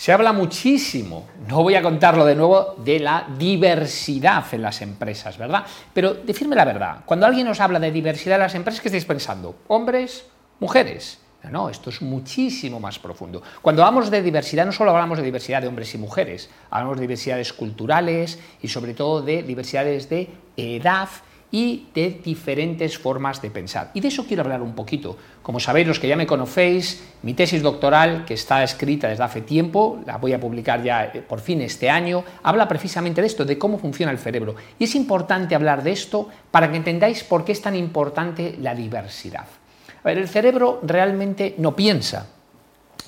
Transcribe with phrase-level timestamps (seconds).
[0.00, 5.36] Se habla muchísimo, no voy a contarlo de nuevo, de la diversidad en las empresas,
[5.36, 5.66] ¿verdad?
[5.92, 9.04] Pero decirme la verdad, cuando alguien nos habla de diversidad en las empresas, ¿qué estáis
[9.04, 9.56] pensando?
[9.68, 10.24] ¿Hombres?
[10.58, 11.18] ¿Mujeres?
[11.50, 13.42] No, esto es muchísimo más profundo.
[13.60, 17.02] Cuando hablamos de diversidad, no solo hablamos de diversidad de hombres y mujeres, hablamos de
[17.02, 21.10] diversidades culturales y sobre todo de diversidades de edad
[21.52, 23.90] y de diferentes formas de pensar.
[23.94, 25.16] Y de eso quiero hablar un poquito.
[25.42, 29.40] Como sabéis, los que ya me conocéis, mi tesis doctoral, que está escrita desde hace
[29.40, 33.44] tiempo, la voy a publicar ya eh, por fin este año, habla precisamente de esto,
[33.44, 34.54] de cómo funciona el cerebro.
[34.78, 38.74] Y es importante hablar de esto para que entendáis por qué es tan importante la
[38.74, 39.46] diversidad.
[40.02, 42.26] A ver, el cerebro realmente no piensa,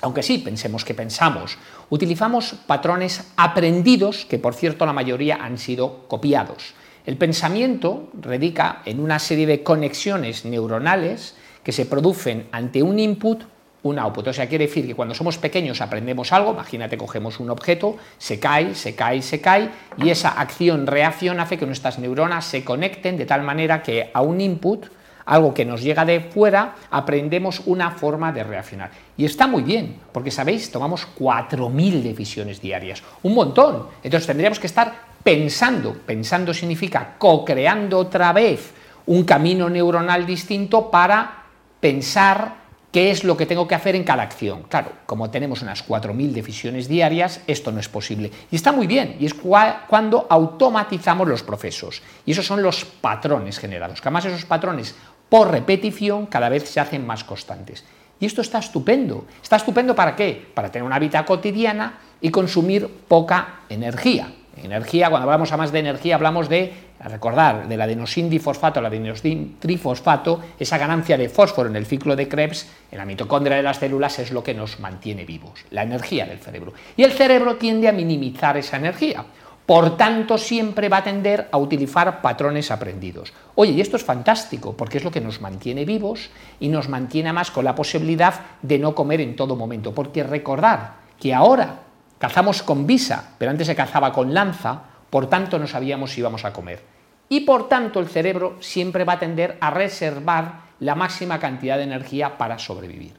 [0.01, 1.57] aunque sí pensemos que pensamos.
[1.89, 6.75] Utilizamos patrones aprendidos, que por cierto la mayoría han sido copiados.
[7.05, 13.43] El pensamiento radica en una serie de conexiones neuronales que se producen ante un input,
[13.83, 14.27] un output.
[14.27, 18.39] O sea, quiere decir que cuando somos pequeños aprendemos algo, imagínate, cogemos un objeto, se
[18.39, 23.25] cae, se cae, se cae, y esa acción-reacción hace que nuestras neuronas se conecten de
[23.25, 24.85] tal manera que a un input,
[25.25, 28.91] algo que nos llega de fuera, aprendemos una forma de reaccionar.
[29.17, 33.87] Y está muy bien, porque sabéis, tomamos 4.000 decisiones diarias, un montón.
[34.03, 34.93] Entonces tendríamos que estar
[35.23, 35.93] pensando.
[36.05, 38.73] Pensando significa co-creando otra vez
[39.05, 41.43] un camino neuronal distinto para
[41.79, 42.62] pensar
[42.93, 44.63] qué es lo que tengo que hacer en cada acción.
[44.69, 48.31] Claro, como tenemos unas 4.000 decisiones diarias, esto no es posible.
[48.51, 52.03] Y está muy bien, y es cuando automatizamos los procesos.
[52.25, 54.95] Y esos son los patrones generados, que además esos patrones
[55.27, 57.83] por repetición cada vez se hacen más constantes.
[58.19, 59.25] Y esto está estupendo.
[59.41, 60.51] ¿Está estupendo para qué?
[60.53, 64.31] Para tener una vida cotidiana y consumir poca energía.
[64.55, 70.77] Energía, cuando hablamos a más de energía, hablamos de, recordar, del adenosindifosfato al adenosintrifosfato, esa
[70.77, 74.31] ganancia de fósforo en el ciclo de Krebs, en la mitocondria de las células, es
[74.31, 76.73] lo que nos mantiene vivos, la energía del cerebro.
[76.95, 79.25] Y el cerebro tiende a minimizar esa energía.
[79.65, 83.31] Por tanto, siempre va a tender a utilizar patrones aprendidos.
[83.55, 87.31] Oye, y esto es fantástico, porque es lo que nos mantiene vivos y nos mantiene
[87.31, 89.95] más con la posibilidad de no comer en todo momento.
[89.95, 91.79] Porque recordar que ahora
[92.23, 94.79] Cazamos con visa, pero antes se cazaba con lanza,
[95.09, 96.81] por tanto no sabíamos si íbamos a comer.
[97.27, 101.83] Y por tanto el cerebro siempre va a tender a reservar la máxima cantidad de
[101.83, 103.11] energía para sobrevivir.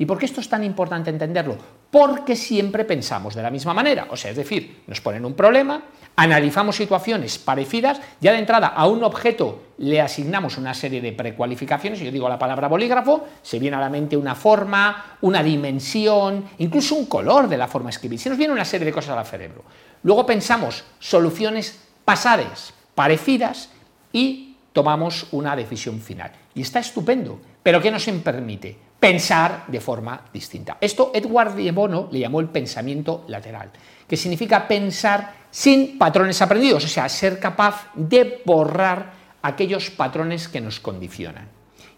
[0.00, 1.58] ¿Y por qué esto es tan importante entenderlo?
[1.90, 4.06] Porque siempre pensamos de la misma manera.
[4.08, 5.82] O sea, es decir, nos ponen un problema,
[6.16, 12.00] analizamos situaciones parecidas, ya de entrada a un objeto le asignamos una serie de precualificaciones,
[12.00, 16.94] yo digo la palabra bolígrafo, se viene a la mente una forma, una dimensión, incluso
[16.94, 19.26] un color de la forma de escribir, se nos viene una serie de cosas al
[19.26, 19.64] cerebro.
[20.02, 23.68] Luego pensamos soluciones pasadas, parecidas,
[24.14, 26.32] y tomamos una decisión final.
[26.54, 28.89] Y está estupendo, pero ¿qué nos permite?
[29.00, 30.76] Pensar de forma distinta.
[30.80, 33.70] Esto Edward de Bono le llamó el pensamiento lateral,
[34.06, 39.12] que significa pensar sin patrones aprendidos, o sea, ser capaz de borrar
[39.42, 41.48] aquellos patrones que nos condicionan.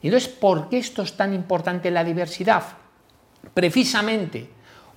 [0.01, 2.63] Y entonces, ¿por qué esto es tan importante la diversidad?
[3.53, 4.49] Precisamente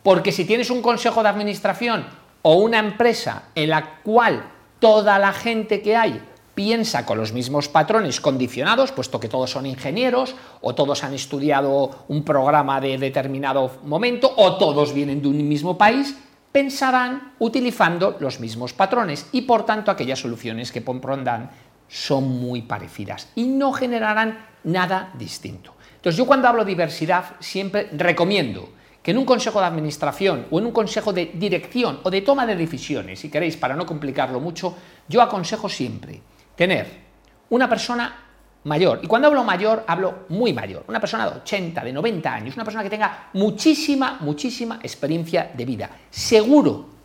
[0.06, 2.06] porque si tienes un consejo de administración
[2.44, 6.22] o una empresa en la cual toda la gente que hay
[6.56, 12.06] piensa con los mismos patrones condicionados, puesto que todos son ingenieros o todos han estudiado
[12.08, 16.16] un programa de determinado momento o todos vienen de un mismo país,
[16.52, 21.52] pensarán utilizando los mismos patrones y por tanto aquellas soluciones que pondrán
[21.90, 25.76] son muy parecidas y no generarán nada distinto.
[25.98, 28.70] Entonces yo cuando hablo diversidad siempre recomiendo
[29.04, 32.48] que en un consejo de administración o en un consejo de dirección o de toma
[32.48, 34.74] de decisiones, si queréis, para no complicarlo mucho,
[35.08, 36.22] yo aconsejo siempre
[36.56, 37.06] tener
[37.50, 38.26] una persona
[38.66, 39.00] mayor.
[39.04, 40.84] Y cuando hablo mayor, hablo muy mayor.
[40.88, 45.66] Una persona de 80, de 90 años, una persona que tenga muchísima, muchísima experiencia de
[45.66, 45.90] vida.
[46.10, 46.96] Seguro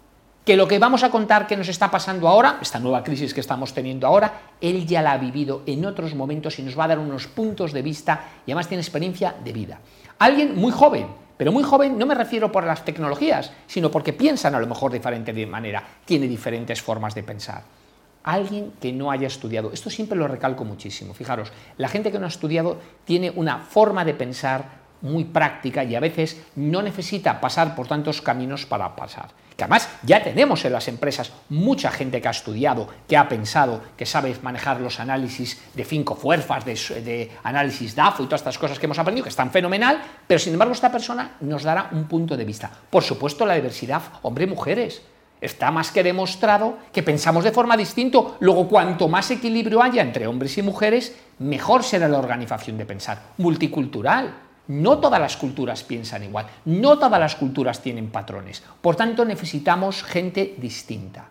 [0.44, 3.40] que lo que vamos a contar que nos está pasando ahora, esta nueva crisis que
[3.40, 6.88] estamos teniendo ahora, él ya la ha vivido en otros momentos y nos va a
[6.88, 9.78] dar unos puntos de vista y además tiene experiencia de vida.
[10.18, 14.54] Alguien muy joven, pero muy joven no me refiero por las tecnologías, sino porque piensan
[14.54, 17.79] a lo mejor de diferente manera, tiene diferentes formas de pensar
[18.24, 19.72] alguien que no haya estudiado.
[19.72, 21.14] Esto siempre lo recalco muchísimo.
[21.14, 25.94] Fijaros, la gente que no ha estudiado tiene una forma de pensar muy práctica y
[25.94, 29.28] a veces no necesita pasar por tantos caminos para pasar.
[29.56, 33.82] Que además ya tenemos en las empresas mucha gente que ha estudiado, que ha pensado,
[33.96, 38.78] que sabe manejar los análisis de cinco fuerzas, de, análisis DAFO y todas estas cosas
[38.78, 42.36] que hemos aprendido, que están fenomenal, pero sin embargo esta persona nos dará un punto
[42.36, 42.70] de vista.
[42.88, 45.02] Por supuesto la diversidad, hombre-mujeres,
[45.40, 48.18] Está más que demostrado que pensamos de forma distinta.
[48.40, 53.22] Luego, cuanto más equilibrio haya entre hombres y mujeres, mejor será la organización de pensar.
[53.38, 54.34] Multicultural.
[54.68, 58.62] No todas las culturas piensan igual, no todas las culturas tienen patrones.
[58.80, 61.28] Por tanto, necesitamos gente distinta.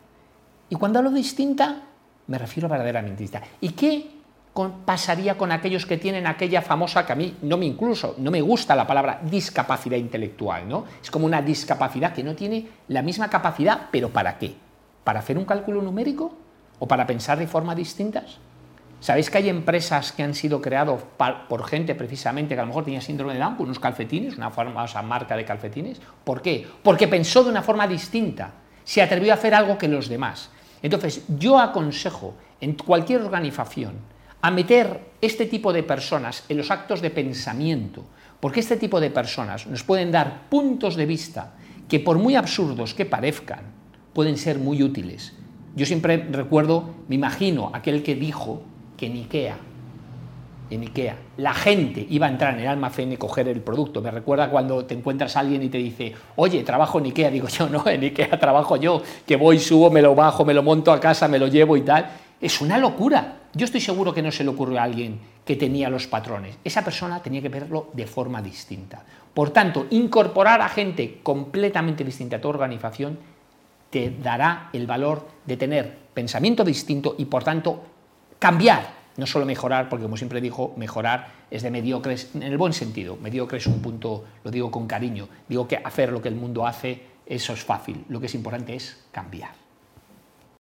[0.70, 1.84] Y cuando hablo distinta,
[2.28, 3.48] me refiero a verdaderamente distinta.
[3.62, 4.19] ¿Y qué
[4.86, 8.42] pasaría con aquellos que tienen aquella famosa, que a mí no me incluso, no me
[8.42, 10.86] gusta la palabra discapacidad intelectual, ¿no?
[11.02, 14.56] Es como una discapacidad que no tiene la misma capacidad, pero ¿para qué?
[15.04, 16.34] ¿Para hacer un cálculo numérico?
[16.80, 18.38] ¿O para pensar de forma distintas?
[19.00, 21.02] ¿Sabéis que hay empresas que han sido creadas
[21.48, 25.02] por gente precisamente que a lo mejor tenía síndrome de Down, unos calcetines, una famosa
[25.02, 26.02] marca de calcetines?
[26.26, 26.68] ¿Por qué?
[26.84, 28.52] Porque pensó de una forma distinta,
[28.84, 30.50] se atrevió a hacer algo que los demás.
[30.82, 33.94] Entonces, yo aconsejo en cualquier organización
[34.42, 38.06] a meter este tipo de personas en los actos de pensamiento,
[38.40, 41.54] porque este tipo de personas nos pueden dar puntos de vista
[41.88, 43.62] que por muy absurdos que parezcan,
[44.14, 45.34] pueden ser muy útiles.
[45.76, 48.62] Yo siempre recuerdo, me imagino, aquel que dijo
[48.96, 49.58] que en Ikea,
[50.70, 54.02] en Ikea, la gente iba a entrar en el almacén y coger el producto.
[54.02, 57.32] Me recuerda cuando te encuentras a alguien y te dice, oye, trabajo en Ikea.
[57.32, 60.64] Digo yo, no, en Ikea trabajo yo, que voy, subo, me lo bajo, me lo
[60.64, 62.10] monto a casa, me lo llevo y tal.
[62.42, 63.40] Es una locura.
[63.54, 66.58] Yo estoy seguro que no se le ocurrió a alguien que tenía los patrones.
[66.64, 69.04] Esa persona tenía que verlo de forma distinta.
[69.34, 73.20] Por tanto, incorporar a gente completamente distinta a tu organización
[73.90, 77.84] te dará el valor de tener pensamiento distinto y, por tanto,
[78.38, 78.88] cambiar,
[79.18, 83.18] no solo mejorar, porque como siempre dijo, mejorar es de mediocres en el buen sentido.
[83.18, 86.66] Mediocre es un punto, lo digo con cariño, digo que hacer lo que el mundo
[86.66, 88.06] hace, eso es fácil.
[88.08, 89.69] Lo que es importante es cambiar.